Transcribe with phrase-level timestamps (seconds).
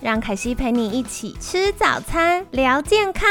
[0.00, 3.28] 让凯西陪你一起吃早餐，聊健康。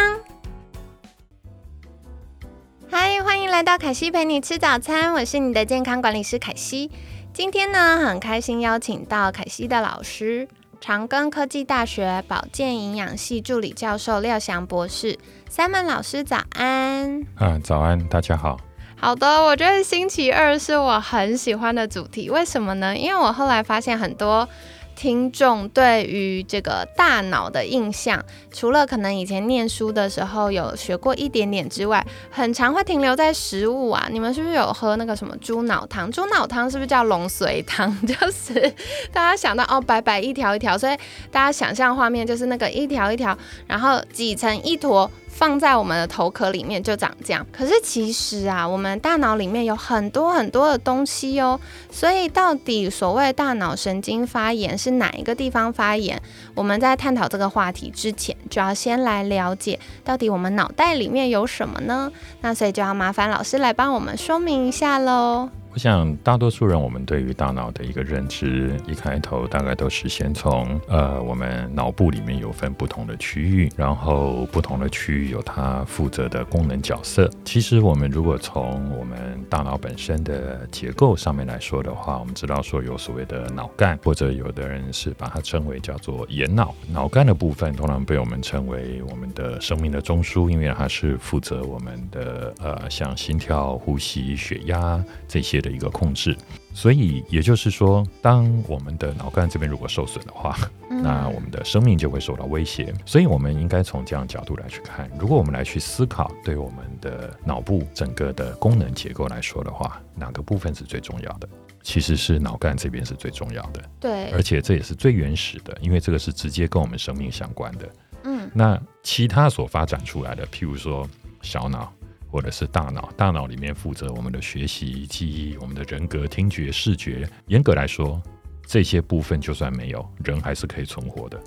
[2.92, 6.92] 嗨，欢迎来到凯西陪你吃早餐，我是你的健康管理师凯西。
[7.34, 10.46] 今天呢，很开心邀请到凯西的老师，
[10.82, 15.18] 长庚科技大学保健营养系助理教授廖翔博士。
[15.50, 17.26] 三门老师早安。
[17.40, 18.60] 嗯，早安，大家好。
[19.00, 22.98] 好的，我觉得星期二是我很喜欢的主题，为什么呢？
[22.98, 24.50] 因为我后来发现很多。
[24.98, 34.10] 听众对于这个大脑的印象，除了可能以前念书的时候有学过一点点之外，很常会停留在食物啊。
[34.12, 36.12] 你们是不是有喝那个什么猪脑汤？
[36.12, 37.96] 猪脑汤是不是叫龙髓汤？
[38.08, 38.74] 就是
[39.14, 40.98] 大家想到哦，白白一条一条，所以
[41.32, 43.38] 大家想象画面就是那个一条一条，
[43.68, 45.10] 然后挤成一坨。
[45.28, 51.60] 放在我们的头壳里面就长这样，可是其实啊，我们大脑里面有很多很多的东西哦，
[51.92, 56.20] 所以到底所谓大脑神经发炎是哪一个地方发炎？
[56.56, 62.12] 我们在探讨这个话题之前，就要先来了解到底我们脑袋里面有什么呢？
[62.42, 65.50] 那所以就要麻烦老师来帮我们说明一下喽。
[65.78, 77.30] 我想，大多数人我们对于大脑的一个认知，一开头大概都是先从呃，我们脑部里面有分不同的区域，然后不同的区域有它负责的功能角色。
[77.46, 86.74] 其实我们如果从我们大脑本身的结构上面来说的话，我们知道说有所谓的脑干，或者有的人是把它称为叫做眼脑。
[86.92, 95.62] 脑干的部分通常被我们称为我们的生命的中枢，因为它是负责我们的呃，像心跳、呼吸、血压这些。
[95.68, 96.36] 的一个控制，
[96.74, 100.58] 所以也就是说，当我们的脑干这边如果受损的话，
[100.90, 102.94] 那我们的生命就会受到威胁。
[103.06, 105.12] 所以，我们应该从这样角度来去看。
[105.20, 111.50] 如果我们来去思考，对我们的脑部整个的功能结构来说的话，哪个部分是最重要的？
[111.84, 113.82] 其实是脑干这边是最重要的。
[114.00, 117.90] 对，而且这也是最原始的，因为这个是直接跟我们生命相关的。
[118.24, 121.06] 嗯，那其他所发展出来的，譬如说
[121.42, 121.92] 小脑。
[122.30, 127.28] 或者是大脑，大脑里面负责我们的学习、记忆、我们的人格、听觉、视觉。
[127.48, 128.22] 严格来说，
[128.66, 131.42] 这些部分就算没有，人还是可以存活的。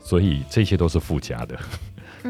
[0.00, 1.58] 所以这些都是附加的。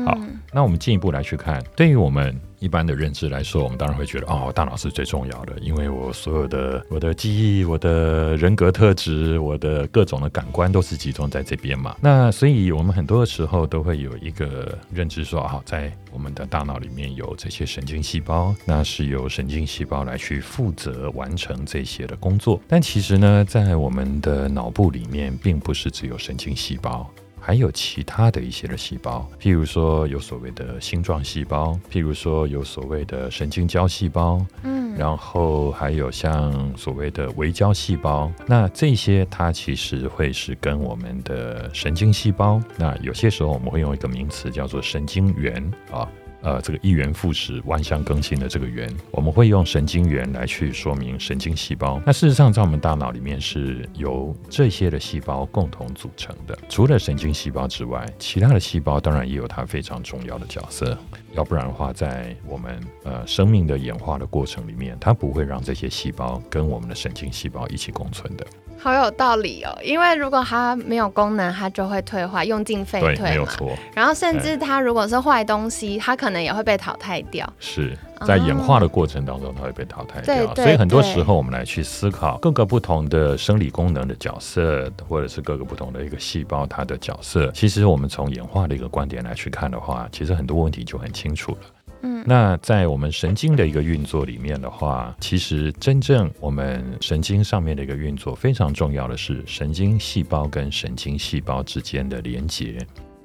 [0.04, 0.18] 好，
[0.52, 2.38] 那我们进一步来去看，对于我们。
[2.58, 11.96] 一般的认知来说，我们当然会觉得哦，大脑是最重要的，因为我所有的我的记忆、我的人格特质、我的各种的感官都是集中在这边嘛。
[12.00, 22.60] 那所以我们很多的时候都会有一个认知说，好，在我们的大脑里面有这些神经细胞，那是由神经细胞来去负责完成这些的工作。
[22.66, 27.08] 但其实呢，在我们的脑部里面，并不是只有神经细胞。
[27.48, 46.06] 还有其他的一些的细胞，譬如说有所谓的星状细胞，譬如说有所谓的神经胶细胞，嗯，然后还有像所谓的微胶细胞，那这些它其实会是跟我们的神经细胞，那有些时候我们会用一个名词叫做神经元啊。
[46.40, 52.00] 呃，这个一元复始、万象更新的这个元，我们会用神经元来去说明神经细胞。
[52.06, 56.56] 那事实上，在我们大脑里面是由这些的细胞共同组成的。
[56.68, 60.96] 除了神经细胞之外，其他的细胞当然也有它非常重要的角色。
[61.32, 68.46] 要不然的话，在我们呃生命的演化的过程里面，它不会让这些细胞跟我们的神经细胞一起共存的。
[68.80, 73.30] 好有道理哦，因为如果它没有功能，它就会退化，用进废退嘛。
[73.30, 73.72] 没有错。
[73.94, 77.52] 然后甚至它如果是坏东西，它可能也会被淘汰掉。
[77.58, 77.96] 是
[78.26, 80.54] 在演化的过程当中，它会被淘汰掉。
[80.54, 87.50] 所以很多时候，我们来去思考各个不同的生理功能的角色，或者是各个不同的一个细胞它的角色。
[87.52, 91.58] 其实我们从演化的一个观点来去看的话，其实很多问题就很清楚了。
[92.02, 102.78] 嗯，那在我们神经的一个运作里面的话，其实真正我们神经上面的一个运作非常重要的是神经细胞跟神经细胞之间的连接。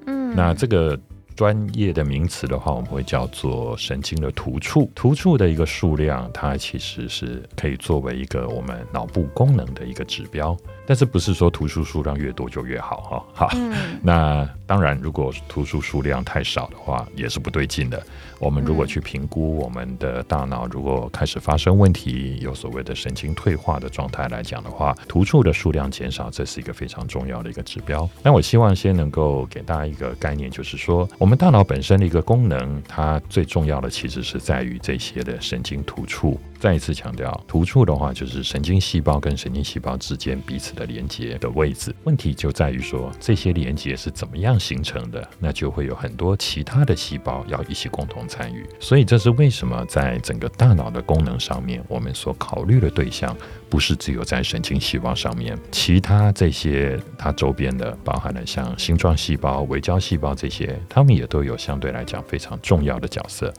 [0.06, 0.98] 嗯，那这个
[1.36, 4.90] 专业的名词的话，我们会叫做神经的突触。
[4.94, 10.56] 突触的一个数量，它其实是可以作为一个我们脑部功能的一个指标。
[10.86, 13.46] 但是不是说突触数量越多就越好哈？
[13.48, 13.58] 好，
[14.02, 18.02] 那当然，如果突触数量太少的话，也是不对劲的。
[18.38, 28.06] 我们如果去评估我们的大脑如果开始发生问题，有所谓的神经退化的状态来讲的话，突触的数量减少，这是一个非常重要的一个指标。
[28.22, 36.38] 那我希望先能够给大家一个概念，就是说，我们大脑本身的一个功能，它最重要的其实是在于这些的神经突触。
[36.60, 41.94] 再一次强调，突触的话就是神经细胞跟神经细胞之间彼此的连接的位置。
[42.04, 45.26] 问题就在于说，这些连接是怎么样形成的？
[45.38, 48.66] 那就会有很多其他的细胞要一起共同参与。
[48.78, 53.36] 所以这是为什么在整个大脑的功能上面，我们所考虑的对象
[53.68, 63.52] 不是只有在神经细胞上面，其他这些它周边的，包含了像星状细胞、微胶细胞这些，它们也都有相对来讲非常重要的角色。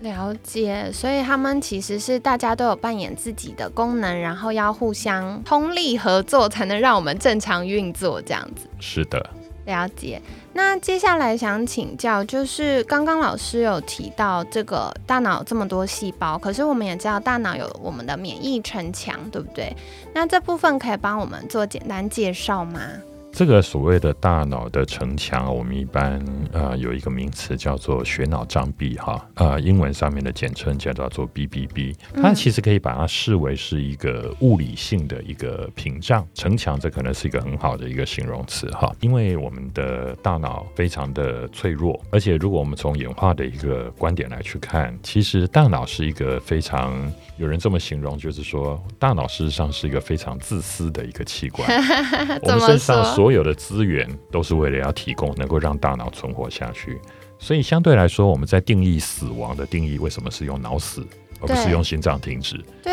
[0.00, 8.68] 了解，所以他们其实是大家都有扮演自己的功能，然后要互相通力合作，才能让我们正常运作这样子。
[8.78, 9.28] 是的，
[9.64, 10.22] 了解。
[10.52, 19.76] 那接下来想请教，就是刚刚老师有提到这个大脑这么多细胞，可是我们也知道大脑有我们的免疫城墙，对不对？
[20.14, 22.80] 那这部分可以帮我们做简单介绍吗？
[23.30, 26.20] 这个所谓的大脑的城墙，我们一般
[26.52, 51.68] 呃有一个名词叫做血脑障壁哈，呃英文上面的简称叫做 BBB，它其实可以把它视为是一个物理性的一个屏障城墙，这可能是一个很好的一个形容词哈，因为我们的大脑非常的脆弱，而且如果我们从演化的一个观点来去看，其实大脑是一个非常有人这么形容，就是说大脑事实上是一个非常自私的一个器官，
[52.42, 56.98] 我们身上所所有的资源都是为了要提供能够让大脑存活下去，
[57.38, 61.06] 所以相对来说，我们在定义死亡的定义，为什么是用脑死？
[61.38, 62.58] 而不是用心脏停止。
[62.82, 62.90] 对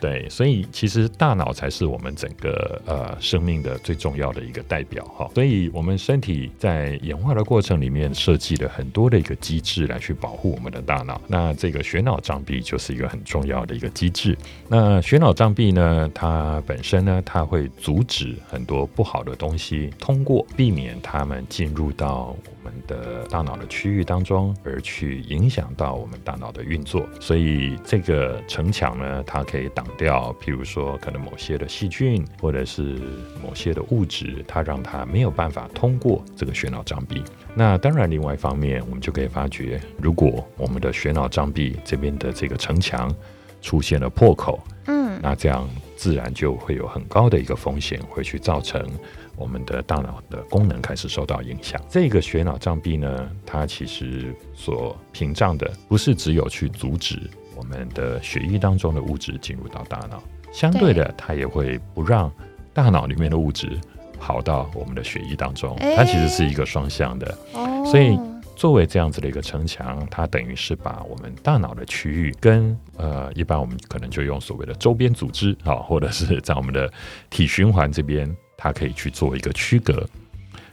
[0.00, 5.30] 对，所以其实大脑才是我们整个呃生命的最重要的一个代表哈。
[5.34, 11.20] 所以我们身体在演化的过程里面设计了很多的一个机制来去保护我们的大脑。
[11.26, 14.36] 那这个血脑障壁就是一个很重要的一个机制。
[14.68, 22.68] 那血脑障壁呢，它本身呢，它会阻止很多不好的东西通过，避免它们进入到我们。
[22.86, 33.00] 的大脑的区域当中，而去影响到我们大脑的运作，所以这个城墙呢，它可以挡掉，譬如说可能某些的细菌或者是
[33.42, 37.22] 某些的物质，它让它没有办法通过这个血脑障壁。
[37.54, 43.12] 那当然，另外一方面，我们就可以发觉，如果我们的血脑障壁这边的这个城墙
[43.62, 48.86] 出现了破口，嗯，那这样自然就会有很高的一个风险，会去造成。
[49.36, 51.80] 我们的大脑的功能开始受到影响。
[51.88, 60.22] 这个血脑障壁呢，它其实所屏障的不是只有去阻止我们的血液当中的物质进入到大脑，
[60.52, 62.32] 相对的，它也会不让
[62.72, 63.76] 大脑里面的物质
[64.20, 65.76] 跑到我们的血液当中。
[65.96, 67.36] 它其实是一个双向的。
[67.84, 68.16] 所以，
[68.54, 76.88] 作为这样子的一个城墙，它等于是把我们大脑的区域跟呃，一般我们可能就用所谓的周边组织啊，或者是在我们的
[77.28, 78.32] 体循环这边。
[78.60, 80.04] 它可以去做一个区隔，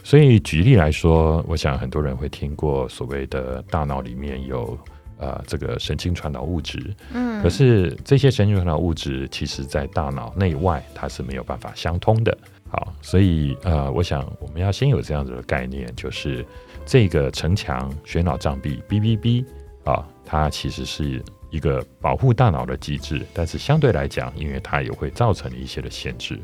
[0.04, 4.76] 所以举例来说，我想很多人会听过所谓的大脑里面有
[5.18, 12.38] 呃这个神经传导物质，嗯，可是这些神经传导物质其实在大脑内外它是没有办法相通的。
[12.70, 16.46] 好，所以呃，我想我们要先有这样子的概念，就是
[16.86, 19.46] 这个城墙血脑障壁 BBB
[19.84, 21.24] 啊，它其实是。
[21.50, 26.38] 一个保护大脑的机制，但是相对来讲，因为它也会造成一些的限制，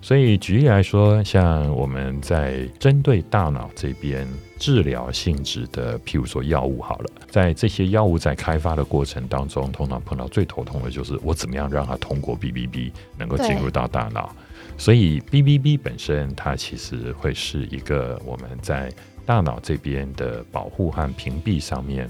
[0.00, 4.26] 所以举例来说，像我们在针对大脑这边
[4.58, 14.34] 治疗性质的，譬如说药物好了，在这些药物在开发的过程当中，通常碰到最头痛的就是我怎么样让它通过 BBB 能够进入到大脑，
[14.78, 18.90] 所以 BBB 本身它其实会是一个我们在
[19.26, 22.08] 大脑这边的保护和屏蔽上面。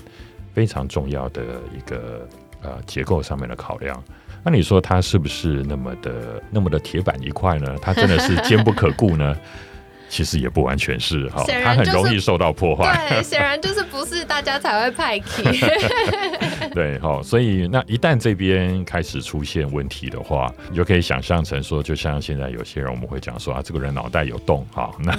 [0.57, 1.43] 非常重要的
[1.77, 2.27] 一个
[2.63, 4.03] 呃结构上面的考量，
[4.43, 7.77] 那你说它是不是那么的那么的铁板一块呢？
[7.83, 9.37] 它真的是坚不可固呢？
[10.09, 13.07] 其实也不完全是哈，它很容易受到破坏。
[13.11, 15.61] 对，显然就是不是大家才会派 key。
[16.77, 25.17] 对，好，所以那一旦这边开始出现问题的话，你就可以想象成说，就像现在有些人我们会讲说啊，这个人脑袋有洞哈，那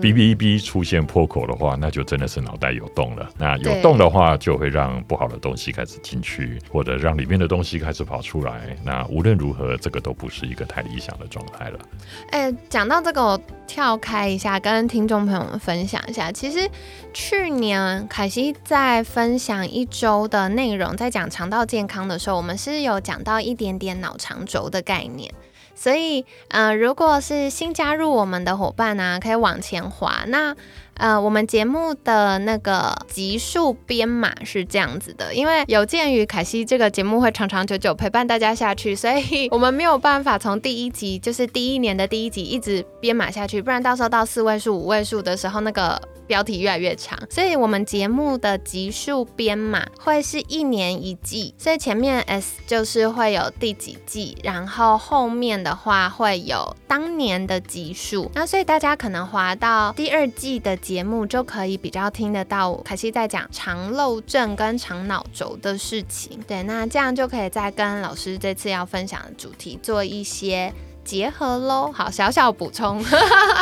[0.00, 3.30] B B B 出现破口的话，那就真的是脑袋有洞了。
[3.38, 8.76] 那有洞的话，就会让不好的东西开始进去，或者让里面的东西开始跑出来。
[8.84, 11.78] 那无论如何，这个都不是一个太理想的状态了。
[12.32, 13.20] 哎，讲到这个。
[13.20, 16.32] 我跳开一下，跟听众朋友们分享一下。
[16.32, 16.68] 其实
[17.12, 25.32] 去年凯西在分享一周的内容，容在讲肠道健康的时候，我们是有讲到一点点脑肠轴的概念。
[25.72, 30.24] 所以，呃，如果是新加入我们的伙伴呢，可以往前滑。
[30.26, 30.54] 那
[30.94, 45.98] 呃，我们节目的那个集数编码是这样子的，因为有鉴于凯西这个节目会长长久久陪伴大家下去，所以我们没有办法从第一集，就是第一年的第一集一直编码下去，不然到时候到四位数、五位数的时候，那个。
[46.30, 58.30] 标题越来越长，所以我们节目的集数编码会是一年一季，所以前面 S 就是会有第几季，然后后面的话会有当年的集数。
[58.32, 66.38] 那所以大家可能滑到第二季的节目，就可以比较听得到凯西在讲肠漏症跟肠脑轴的事情。
[66.46, 70.72] 对，那这样就可以再跟老师这次要分享的主题做一些。
[71.10, 73.02] 结合喽，好，小小补充。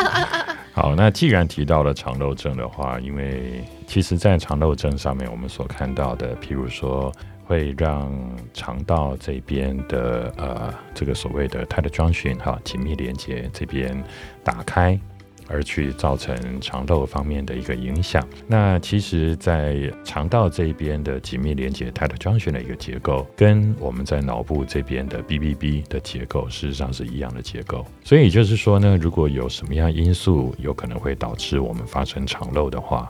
[0.75, 7.11] 好，那既然提到了肠漏症的话，因为其实，在肠漏症上面，我们所看到的，譬如说，
[7.47, 8.13] 会让
[8.53, 14.05] 肠道这边的呃，这个所谓的 tight junction 哈，紧密连接这边
[14.45, 15.01] 打开。
[15.49, 18.27] 而去造成肠道方面的一个影响。
[18.47, 27.85] 那其实，在肠道这边的紧密连接 tight junction 的一个结构，跟我们在脑部这边的 BBB 的结构，事实上是一样的结构。
[28.05, 33.09] 所以就是说呢，如果有什么样因素有可能会导致我们发生肠漏的话，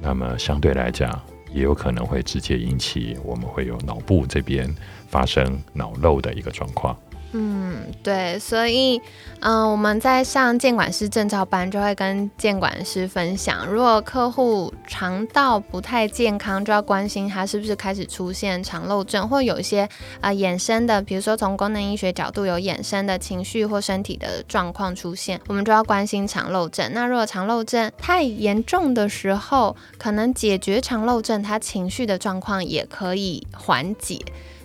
[0.00, 1.10] 那么相对来讲，
[1.52, 4.72] 也有可能会直接引起我们会有脑部这边
[5.08, 6.96] 发生脑漏的一个状况。
[7.32, 8.98] 嗯，对，所以，
[9.40, 19.86] 嗯，我们在上监管师证照班，就会跟监管师分享，如果客户肠道不太健康，就要关心他是不是开始出现肠漏症，或有一些
[20.22, 26.90] 啊衍生的，比如说从功能医学角度有衍生的情绪或身体的状况出现，我们就要关心肠漏症。
[26.94, 34.18] 那如果肠漏症太严重的时候，可能解决肠漏症，他情绪的状况也可以缓解。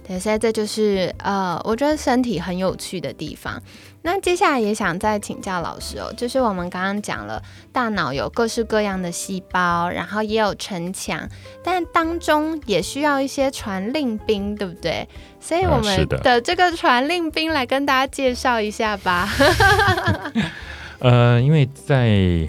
[0.05, 3.61] 对，所以这就是呃，我觉得身体很有趣的地方。
[4.05, 7.41] 那接下来也想再请教老师哦，就是我们刚刚讲了，
[7.71, 11.29] 大脑有各式各样的细胞，然后也有城墙，
[11.63, 15.07] 但当中也需要一些传令兵，对不对？
[15.39, 19.29] 所以我们的这个传令兵来跟大家介绍一下吧。
[20.99, 22.45] 呃，因为在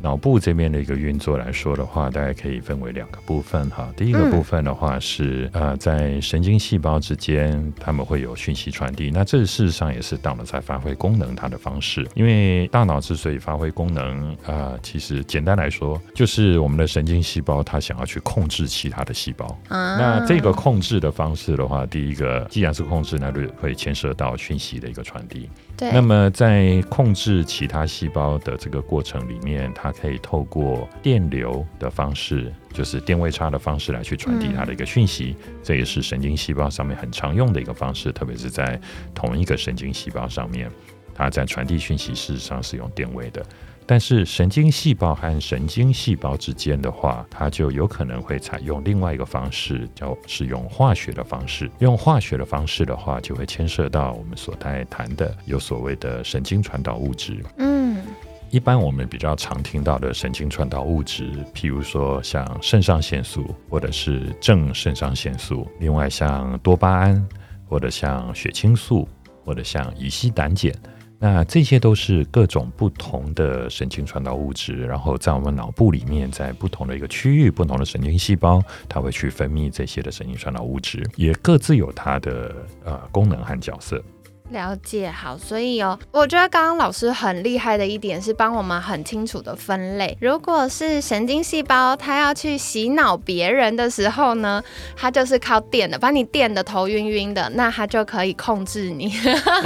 [0.00, 3.88] 脑部这边的一个运作来说的话，大概可以分为两个部分哈。
[3.96, 9.10] 第一个部分的话是呃，在神经细胞之间，他们会有讯息传递。
[9.10, 12.06] 那这事实上也是大脑在发挥功能它的方式。
[12.14, 19.58] 因为大脑之所以发挥功能，呃，其实简单来说，就是我们的神经细胞它想要去控制其他的细胞。
[19.68, 25.48] 那这个控制的方式的话，第一个既然是控制，那就会牵涉到讯息的一个传递。
[25.78, 38.80] 那么在控制其他细胞的这个过程里面，它可以透过电流的方式，就是电位差的方式来去传递它的一个讯息，这也是神经细胞上面很常用的一个方式，特别是在
[39.14, 40.70] 同一个神经细胞上面，
[41.14, 43.44] 它在传递讯息事实上是用电位的。
[43.86, 51.70] 但是神经细胞和神经细胞之间的话，它就有可能会采用另外一个方式，叫是用化学的方式。
[51.78, 57.42] 用化学的方式的话，就会牵涉到我们所在谈的有所谓的神经传导物质。
[57.58, 58.02] 嗯。
[58.48, 67.28] 一般我们比较常听到的神经传导物质，譬如说像肾上腺素，或者是正肾上腺素；另外像多巴胺，
[67.68, 69.08] 或者像血清素，
[69.44, 70.72] 或者像乙烯胆碱，
[71.18, 74.86] 那这些都是各种不同的神经传导物质。
[74.86, 82.54] 然后在我们脑部里面，在不同的一个区域、不同的神经细胞，它会去分泌这些的神经传导物质，也各自有它的
[82.84, 84.02] 呃功能和角色。
[84.50, 90.16] 了解好，所以哦，我觉得刚刚老师很厉害的一点是帮我们很清楚的分类。
[90.20, 94.62] 如果是神经细胞，它要去洗脑别人的时候呢，
[94.94, 99.12] 它就是靠电的，把你电的头晕晕的，那它就可以控制你。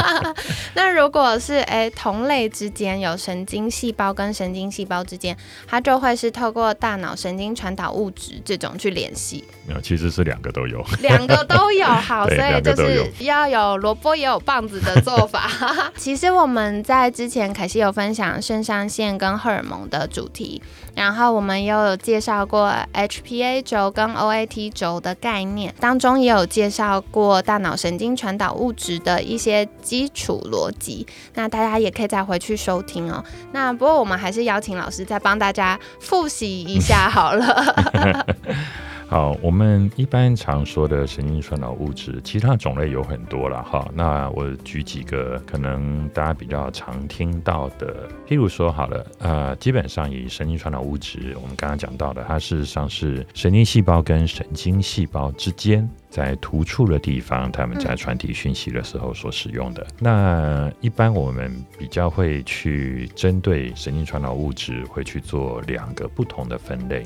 [0.74, 9.44] 那如果是哎同类之间有神经细胞跟神经细胞之间，它就会是透过大脑神经传导物质这种去联系。
[9.66, 11.84] 没有，其实是两个都有，两个都有。
[11.86, 14.69] 好， 所以就是要有萝卜也有棒。
[14.78, 15.50] 的做法，
[15.96, 20.62] 其实我们在之前凯西有分享肾上腺跟荷尔蒙的主题，
[20.94, 33.24] 然后我们也有介绍过 HPA 轴跟 OAT 轴的概念，当中也有介绍过大脑神经传导物质的一些基础逻辑，那大家也可以再回去收听哦。
[33.52, 38.26] 那不过我们还是邀请老师再帮大家复习一下好了。
[39.10, 43.90] 好，我们一般常说的神经传导物质，其他种类有很多了哈。
[43.92, 59.84] 那我举几个可能大家比较常听到的，譬如说好了，呃，基本上以神经传导物质，我们刚刚讲到的，它事实上是神经细胞跟神经细胞之间在突触的地方，他们在传递讯息的时候所使用的。
[59.98, 67.04] 那一般我们比较会去针对神经传导物质，会去做两个不同的分类。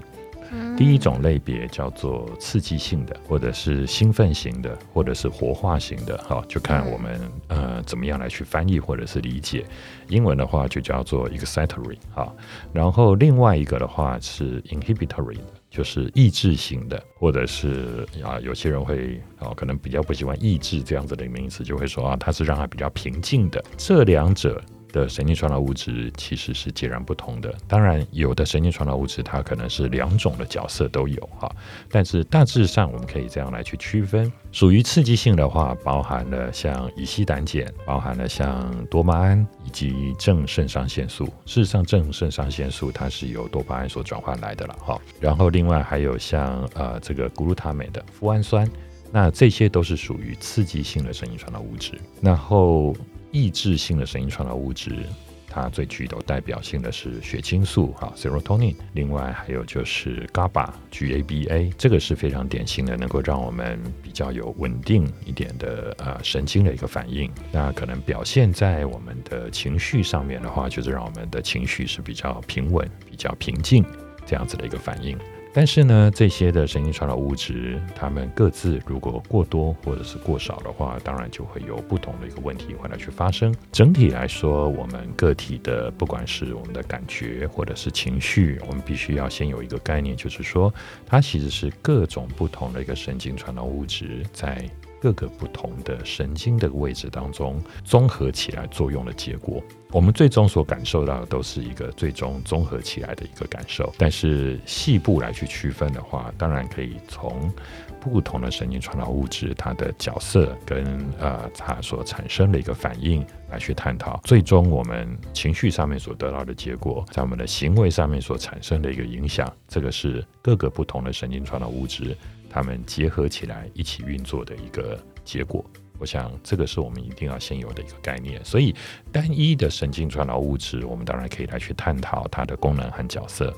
[0.77, 9.65] 第一种类别叫做刺激性的，或者是兴奋型的，或者是活化型的，哈，就看我们呃怎么样来去翻译或者是理解。
[10.09, 12.33] 英文的话就叫做 excitatory，哈，
[12.73, 15.39] 然后另外一个的话是 inhibitory，
[15.71, 23.65] 就是抑制型的，或者是啊有些人会啊可能比较不喜欢抑制这样子的名词，就会说啊它是让它比较平静的。
[23.77, 24.63] 这两者。
[24.95, 27.53] 的神经传导物质其实是截然不同的。
[27.67, 31.53] 当然，有的神经传导物质它可能是两种的角色都有哈，
[31.91, 34.33] 但是大致上我们可以这样来去区分。
[34.53, 41.25] 属于刺激性的话，包含了像乙烯胆碱，包含了像多巴胺以及正肾上腺素。
[41.45, 44.97] 事实上，正肾上腺素它是由多巴胺所转换来的了哈。
[45.21, 48.71] 然后另外还有像呃这个谷氨镁的脯氨酸，
[49.11, 51.93] 那这些都是属于刺激性的神经传导物质。
[52.21, 52.95] 然后
[53.35, 55.05] 抑制性的神经传导物质，
[55.49, 67.29] 它最具有代表性的是血清素啊 （serotonin），另外还有就是 GABA（GABA），这个是非常典型的，能够让我们比较有稳定一点的呃神经的一个反应。
[67.50, 73.85] 那可能表现在我们的情绪上面的话，就是让我们的情绪是比较平稳、比较平静
[74.25, 75.19] 这样子的一个反应。
[75.56, 83.54] 但是呢，这些的神经传导物质，它们各自如果过多或者是过少的话，当然就会有不同的一个问题会来去发生。
[83.70, 90.75] 整体来说，我们个体的不管是我们的感觉或者是情绪，我们必须要先有一个概念，就是说
[91.06, 94.68] 它其实是各种不同的一个神经传导物质在。
[95.04, 103.92] 各个不同的神经的位置当中综合起来作用的结果，我们最终所感受到的都是一个最终综合起来的一个感受。
[103.99, 107.52] 但是细部来去区分的话，当然可以从
[108.00, 122.16] 不同的神经传导物质它的角色跟呃它所产生的一个反应来去探讨，最终我们情绪上面所得到的结果，在我们的行为上面所产生的一个影响，这个是各个不同的神经传导物质。
[122.54, 125.64] 它们结合起来一起运作的一个结果，
[125.99, 128.40] 我想这个是我们一定要先有的一个概念。
[128.44, 128.73] 所以，
[129.11, 133.52] 单一的神经传导物质，我们当然可以来去探讨它的功能和角色，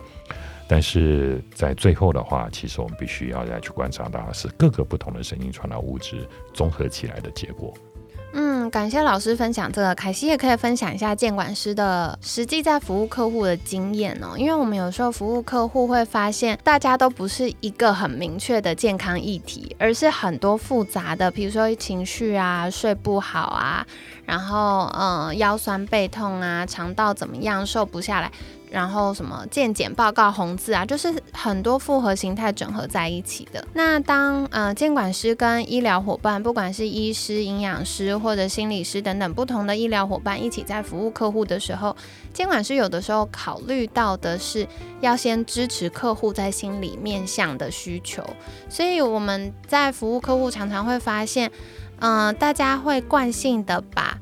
[0.66, 7.74] 但是在最后的话，其实我们必须要再去观察到的是各个不同的神经传导物质综合起来的结果。
[8.38, 9.94] 嗯，感谢老师分享这个。
[9.94, 14.36] 凯西也可以分享一下监管师的实际在服务客户的经验哦。
[14.36, 23.86] 因为我们有时候服务客户会发现，大家都不是一个很明确的健康议题，而是很多复杂的，比如说情绪啊、睡不好啊，
[24.26, 28.30] 然后嗯腰酸背痛啊、肠道怎么样瘦不下来。
[28.70, 33.64] 然后什么健检报告红字啊，就是很多复合形态整合在一起的。
[33.72, 41.96] 那当呃监管师跟医疗伙伴，不管是医师、营养师或者心理师等等不同的医疗伙伴一起在服务客户的时候，
[42.32, 44.66] 监管师有的时候考虑到的是
[45.00, 48.22] 要先支持客户在心理面向的需求。
[48.68, 51.50] 所以我们在服务客户常常会发现，
[52.00, 54.18] 嗯，大家会惯性的把。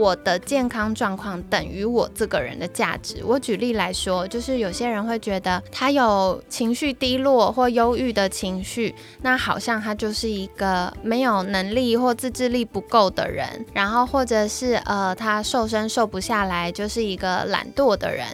[0.00, 3.22] 我的健康状况等于我这个人的价值。
[3.22, 18.26] 我举例来说，就是有些人会觉得他有情绪低落或忧郁的情绪，那好像他就是一个没有能力或自制力不够的人，然后或者是呃他瘦身瘦不下来，就是一个懒惰的人。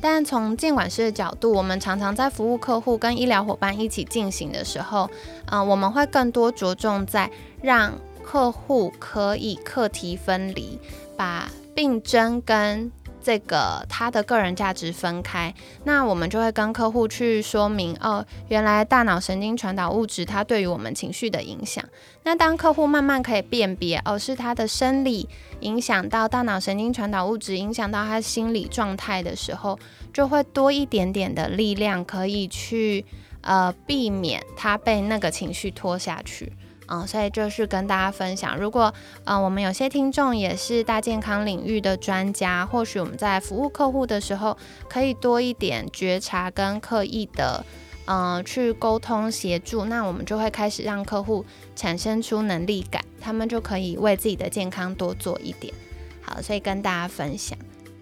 [0.00, 5.08] 但从监管师的角度，我们常常在服务客户跟医疗伙伴一起进行的时候，
[5.46, 7.30] 嗯，我们会更多着重在
[7.62, 7.90] 让
[8.24, 10.78] 客户可以课题分离。
[11.16, 12.90] 把病症跟
[13.22, 21.84] 这个他的个人价值分开，那我们就会跟客户去说明哦，原来大脑神经传导物质它对于我们情绪的影响。
[22.24, 25.28] 那当客户慢慢可以辨别哦，是他的生理
[25.60, 29.78] 影响到大脑神经传导物质，影响到他心理状态的时候，
[30.12, 33.06] 就会多一点点的力量可以去
[33.40, 36.52] 呃避免他被那个情绪拖下去。
[36.88, 38.92] 嗯，所以就是跟大家分享，如果
[39.24, 44.56] 嗯我们有些听众也是大健康领域的专家，或许我们在服务客户的时候，
[44.88, 47.64] 可以多一点觉察跟刻意的
[48.06, 51.44] 嗯去沟通协助，那我们就会开始让客户
[51.74, 55.72] 产生出能力感，他们就可以为自己的健康多做一点。
[56.20, 57.56] 好，所以跟大家分享。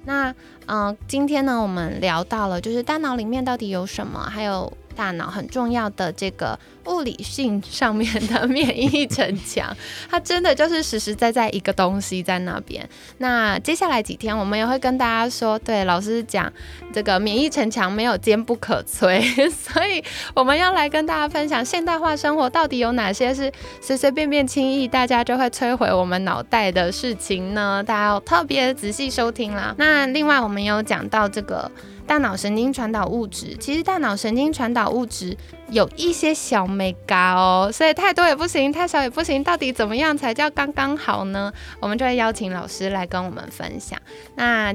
[0.05, 0.35] 那
[0.66, 9.77] 嗯，今天呢，我们聊到了就是大脑里面到底有什么，还有大脑很重要的这个物理性上面的免疫城墙，
[10.11, 12.88] 它真的就是实实在在一个东西在那边。
[13.18, 16.53] 那接下来几天我们也会跟大家说，对老师讲
[16.92, 20.03] 这个免疫城墙没有坚不可摧，所以
[20.35, 27.83] 我们要来跟大家分享现代化生活到底有哪些是随随便便轻易大家就会摧毁我们脑袋的事情呢？
[27.87, 29.75] 大家要特别仔细收听啦。
[29.79, 31.71] 那另外我们有讲到这个。
[32.05, 35.37] 大脑神经传导物质，其实大脑神经传导物质
[35.73, 41.53] 有一些小美嘎哦，所以太多也不行，太少也不行，到底怎么样才叫刚刚好呢？
[41.81, 43.99] 我们就会邀请老师来跟我们分享。
[44.37, 44.73] 那。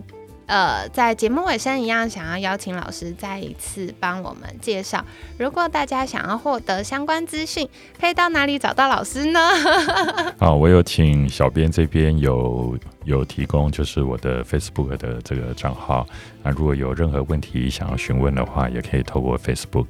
[0.48, 5.04] 呃，在节目尾声一样，想要邀请老师再一次帮我们介绍。
[5.38, 7.68] 如果大家想要获得相关资讯，
[8.00, 9.42] 可以到哪里找到老师呢？
[10.40, 16.08] 啊，我有请小编这边有有提供，就是我的 Facebook 的这个账号。
[16.42, 19.90] 那如果有任何问题想要询问的话，也可以透过 Facebook。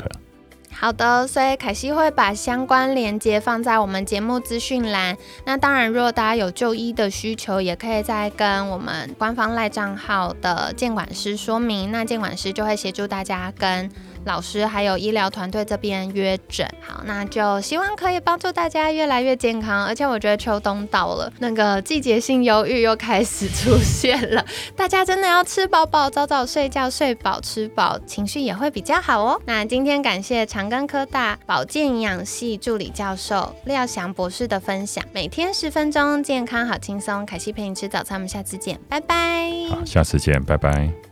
[0.79, 5.17] 好的，所以凯西会把相关链接放在我们节目资讯栏。
[5.43, 13.89] 那当然，如果大家有就医的需求，也可以再跟我们官方赖账号的监管师说明，那监管师就会协助大家跟。
[14.27, 19.85] 老师还有医疗团队这边约诊，好，那就希望可以帮助大家越来越健康。
[19.85, 29.41] 而且我觉得秋冬到了，那个季节性忧郁又开始出现了，大家真的要吃饱饱，早早睡觉，睡饱吃饱，情绪也会比较好哦。
[29.47, 37.25] 那今天感谢长庚科大保健营养系助理教授廖翔博士的分享，每天十分钟，健康好轻松。
[37.25, 39.53] 凯西陪你吃早餐，我们下次见，拜拜。
[39.69, 41.06] 好，下次见，拜拜。